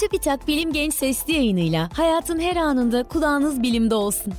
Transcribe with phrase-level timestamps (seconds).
[0.00, 4.32] Çubitak Bilim Genç Sesli yayınıyla hayatın her anında kulağınız bilimde olsun.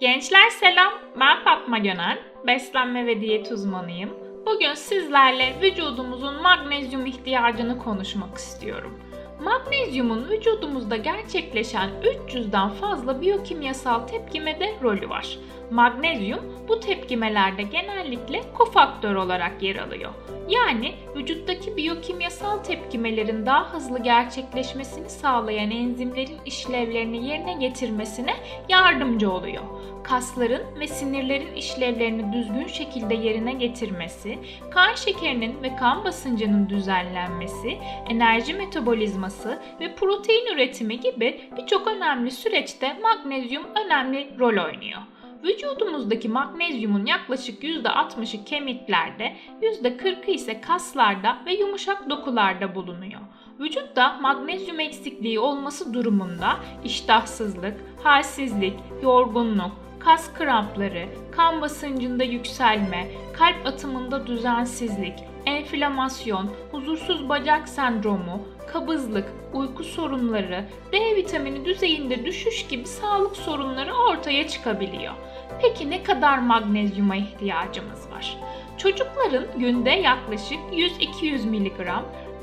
[0.00, 4.10] Gençler selam, ben Fatma Gönel, beslenme ve diyet uzmanıyım.
[4.46, 8.98] Bugün sizlerle vücudumuzun magnezyum ihtiyacını konuşmak istiyorum.
[9.42, 15.38] Magnezyumun vücudumuzda gerçekleşen 300'den fazla biyokimyasal tepkimede rolü var.
[15.70, 20.12] Magnezyum bu tepkimelerde genellikle kofaktör olarak yer alıyor.
[20.48, 28.34] Yani vücuttaki biyokimyasal tepkimelerin daha hızlı gerçekleşmesini sağlayan enzimlerin işlevlerini yerine getirmesine
[28.68, 29.62] yardımcı oluyor.
[30.04, 34.38] Kasların ve sinirlerin işlevlerini düzgün şekilde yerine getirmesi,
[34.70, 42.98] kan şekerinin ve kan basıncının düzenlenmesi, enerji metabolizması ve protein üretimi gibi birçok önemli süreçte
[43.02, 45.00] magnezyum önemli rol oynuyor.
[45.44, 53.20] Vücudumuzdaki magnezyumun yaklaşık %60'ı kemiklerde, %40'ı ise kaslarda ve yumuşak dokularda bulunuyor.
[53.60, 64.26] Vücutta magnezyum eksikliği olması durumunda iştahsızlık, halsizlik, yorgunluk, kas krampları, kan basıncında yükselme, kalp atımında
[64.26, 65.14] düzensizlik,
[65.46, 74.48] enflamasyon, huzursuz bacak sendromu, kabızlık, uyku sorunları, D vitamini düzeyinde düşüş gibi sağlık sorunları ortaya
[74.48, 75.14] çıkabiliyor.
[75.62, 78.36] Peki ne kadar magnezyuma ihtiyacımız var?
[78.78, 81.88] Çocukların günde yaklaşık 100-200 mg,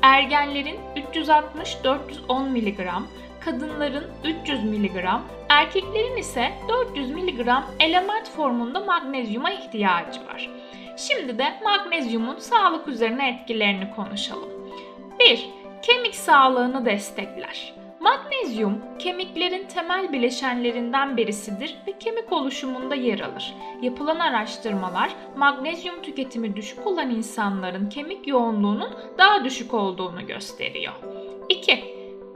[0.02, 0.78] ergenlerin
[1.12, 2.80] 360-410 mg,
[3.40, 5.04] kadınların 300 mg,
[5.48, 7.48] erkeklerin ise 400 mg
[7.80, 10.50] element formunda magnezyuma ihtiyacı var.
[10.96, 14.48] Şimdi de magnezyumun sağlık üzerine etkilerini konuşalım.
[15.20, 15.50] 1.
[15.82, 17.75] Kemik sağlığını destekler.
[18.06, 23.54] Magnezyum kemiklerin temel bileşenlerinden birisidir ve kemik oluşumunda yer alır.
[23.82, 30.92] Yapılan araştırmalar magnezyum tüketimi düşük olan insanların kemik yoğunluğunun daha düşük olduğunu gösteriyor.
[31.48, 31.84] 2.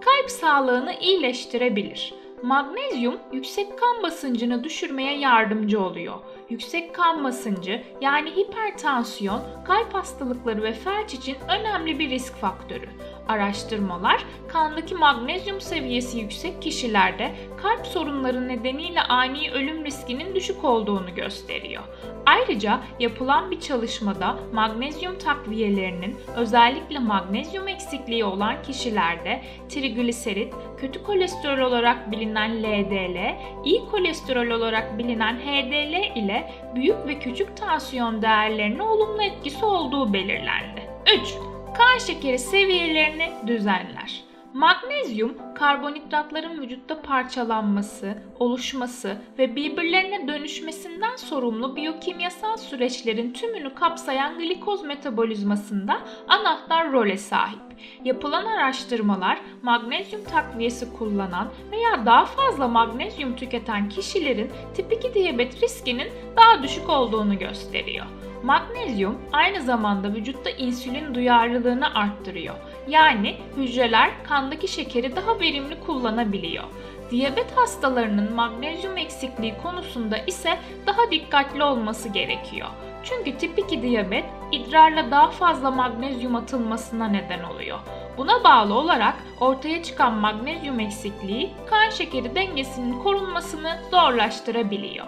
[0.01, 2.15] Kalp sağlığını iyileştirebilir.
[2.43, 6.15] Magnezyum yüksek kan basıncını düşürmeye yardımcı oluyor.
[6.49, 12.89] Yüksek kan basıncı yani hipertansiyon, kalp hastalıkları ve felç için önemli bir risk faktörü.
[13.31, 17.33] Araştırmalar kandaki magnezyum seviyesi yüksek kişilerde
[17.63, 21.83] kalp sorunları nedeniyle ani ölüm riskinin düşük olduğunu gösteriyor.
[22.27, 32.13] Ayrıca yapılan bir çalışmada magnezyum takviyelerinin özellikle magnezyum eksikliği olan kişilerde trigliserit, kötü kolesterol olarak
[32.13, 39.65] bilinen LDL, iyi kolesterol olarak bilinen HDL ile büyük ve küçük tansiyon değerlerine olumlu etkisi
[39.65, 40.91] olduğu belirlendi.
[41.21, 41.50] 3
[41.81, 44.25] kan şekeri seviyelerini düzenler.
[44.55, 56.01] Magnezyum, karbonhidratların vücutta parçalanması, oluşması ve birbirlerine dönüşmesinden sorumlu biyokimyasal süreçlerin tümünü kapsayan glikoz metabolizmasında
[56.29, 57.61] anahtar role sahip.
[58.05, 66.09] Yapılan araştırmalar magnezyum takviyesi kullanan veya daha fazla magnezyum tüketen kişilerin tip 2 diyabet riskinin
[66.37, 68.07] daha düşük olduğunu gösteriyor.
[68.43, 72.55] Magnezyum aynı zamanda vücutta insülin duyarlılığını arttırıyor.
[72.89, 76.65] Yani hücreler kandaki şekeri daha verimli kullanabiliyor.
[77.11, 82.69] Diyabet hastalarının magnezyum eksikliği konusunda ise daha dikkatli olması gerekiyor.
[83.05, 87.79] Çünkü tip 2 diyabet idrarla daha fazla magnezyum atılmasına neden oluyor.
[88.17, 95.07] Buna bağlı olarak ortaya çıkan magnezyum eksikliği kan şekeri dengesinin korunmasını zorlaştırabiliyor.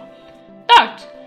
[0.81, 1.22] 4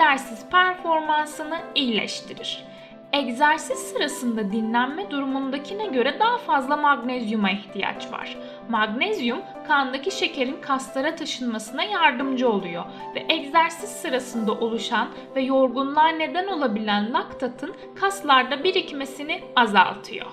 [0.00, 2.64] egzersiz performansını iyileştirir.
[3.12, 8.36] Egzersiz sırasında dinlenme durumundakine göre daha fazla magnezyuma ihtiyaç var.
[8.68, 12.84] Magnezyum kandaki şekerin kaslara taşınmasına yardımcı oluyor
[13.14, 20.26] ve egzersiz sırasında oluşan ve yorgunluğa neden olabilen laktatın kaslarda birikmesini azaltıyor.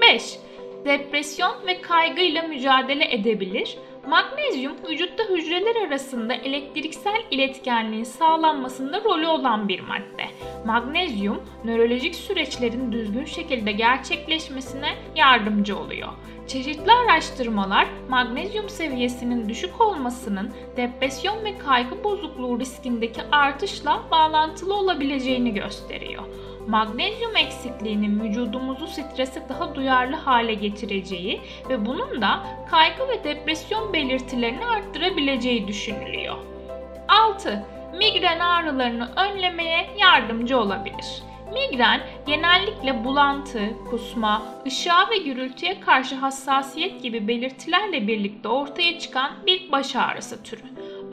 [0.00, 0.38] 5.
[0.84, 3.78] Depresyon ve kaygıyla mücadele edebilir
[4.08, 10.24] Magnezyum vücutta hücreler arasında elektriksel iletkenliğin sağlanmasında rolü olan bir madde.
[10.66, 16.08] Magnezyum nörolojik süreçlerin düzgün şekilde gerçekleşmesine yardımcı oluyor.
[16.46, 26.22] Çeşitli araştırmalar magnezyum seviyesinin düşük olmasının depresyon ve kaygı bozukluğu riskindeki artışla bağlantılı olabileceğini gösteriyor
[26.68, 34.66] magnezyum eksikliğinin vücudumuzu strese daha duyarlı hale getireceği ve bunun da kaygı ve depresyon belirtilerini
[34.66, 36.36] arttırabileceği düşünülüyor.
[37.08, 37.66] 6.
[37.98, 41.22] Migren ağrılarını önlemeye yardımcı olabilir.
[41.52, 49.72] Migren genellikle bulantı, kusma, ışığa ve gürültüye karşı hassasiyet gibi belirtilerle birlikte ortaya çıkan bir
[49.72, 50.62] baş ağrısı türü.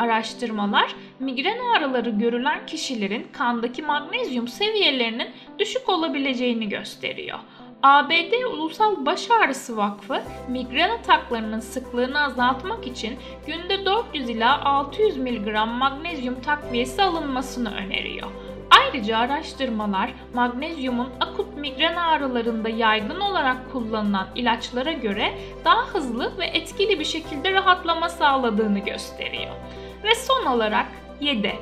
[0.02, 7.40] Araştırmalar migren ağrıları görülen kişilerin kandaki magnezyum seviyelerinin düşük olabileceğini gösteriyor.
[7.84, 15.48] ABD Ulusal Baş Ağrısı Vakfı migren ataklarının sıklığını azaltmak için günde 400 ila 600 mg
[15.68, 18.28] magnezyum takviyesi alınmasını öneriyor.
[18.72, 25.34] Ayrıca araştırmalar magnezyumun akut migren ağrılarında yaygın olarak kullanılan ilaçlara göre
[25.66, 29.56] daha hızlı ve etkili bir şekilde rahatlama sağladığını gösteriyor.
[30.04, 30.88] Ve son olarak
[31.22, 31.56] 7.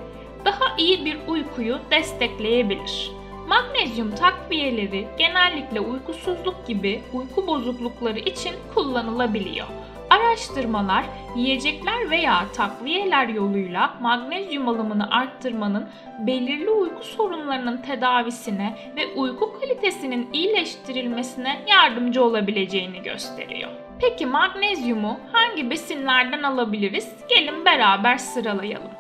[0.46, 3.12] Daha iyi bir uykuyu destekleyebilir.
[3.48, 9.68] Magnezyum takviyeleri genellikle uykusuzluk gibi uyku bozuklukları için kullanılabiliyor.
[10.10, 15.90] Araştırmalar yiyecekler veya takviyeler yoluyla magnezyum alımını arttırmanın
[16.20, 23.70] belirli uyku sorunlarının tedavisine ve uyku kalitesinin iyileştirilmesine yardımcı olabileceğini gösteriyor.
[24.02, 27.10] Peki magnezyumu hangi besinlerden alabiliriz?
[27.30, 28.92] Gelin beraber sıralayalım.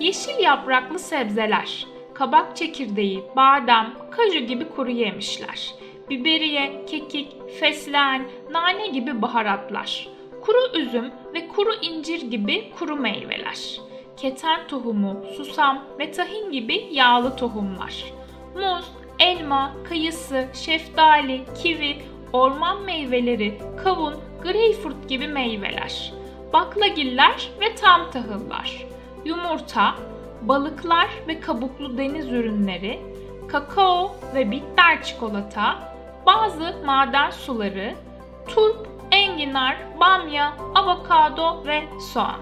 [0.00, 5.74] Yeşil yapraklı sebzeler, kabak çekirdeği, badem, kaju gibi kuru yemişler,
[6.10, 10.08] biberiye, kekik, fesleğen, nane gibi baharatlar,
[10.46, 13.80] kuru üzüm ve kuru incir gibi kuru meyveler,
[14.16, 18.04] keten tohumu, susam ve tahin gibi yağlı tohumlar,
[18.54, 18.84] muz,
[19.18, 21.96] elma, kayısı, şeftali, kivi,
[22.32, 26.12] orman meyveleri, kavun, greyfurt gibi meyveler,
[26.52, 28.86] baklagiller ve tam tahıllar,
[29.24, 29.94] yumurta,
[30.42, 33.00] balıklar ve kabuklu deniz ürünleri,
[33.48, 35.94] kakao ve bitter çikolata,
[36.26, 37.94] bazı maden suları,
[38.48, 41.82] turp, enginar, bamya, avokado ve
[42.12, 42.40] soğan.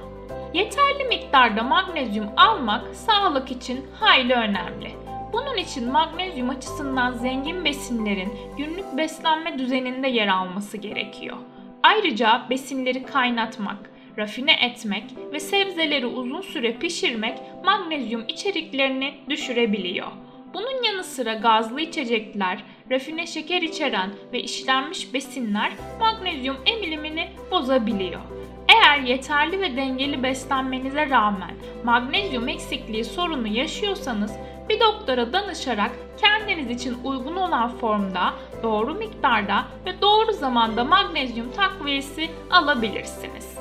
[0.54, 4.90] Yeterli miktarda magnezyum almak sağlık için hayli önemli.
[5.32, 11.36] Bunun için magnezyum açısından zengin besinlerin günlük beslenme düzeninde yer alması gerekiyor.
[11.82, 20.08] Ayrıca besinleri kaynatmak, rafine etmek ve sebzeleri uzun süre pişirmek magnezyum içeriklerini düşürebiliyor.
[20.54, 28.20] Bunun yanı sıra gazlı içecekler, rafine şeker içeren ve işlenmiş besinler magnezyum emilimini bozabiliyor.
[28.68, 31.50] Eğer yeterli ve dengeli beslenmenize rağmen
[31.84, 34.32] magnezyum eksikliği sorunu yaşıyorsanız
[34.68, 35.90] bir doktora danışarak
[36.20, 43.58] kendiniz için uygun olan formda, doğru miktarda ve doğru zamanda magnezyum takviyesi alabilirsiniz.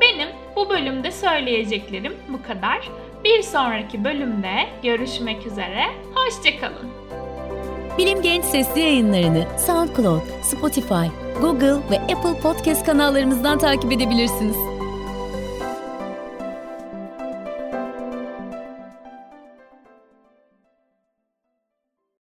[0.00, 2.88] Benim bu bölümde söyleyeceklerim bu kadar.
[3.26, 4.52] Bir sonraki bölümde
[4.82, 5.82] görüşmek üzere.
[6.14, 6.88] Hoşçakalın.
[7.98, 11.06] Bilim Genç Sesli yayınlarını SoundCloud, Spotify,
[11.40, 14.75] Google ve Apple Podcast kanallarımızdan takip edebilirsiniz.